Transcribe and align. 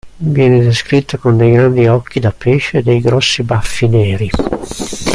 Viene 0.17 0.61
descritto 0.63 1.19
con 1.19 1.37
dei 1.37 1.51
grandi 1.51 1.85
occhi 1.85 2.19
da 2.19 2.31
pesce 2.31 2.79
e 2.79 2.81
dei 2.81 3.01
grossi 3.01 3.43
baffi 3.43 3.87
neri. 3.87 4.29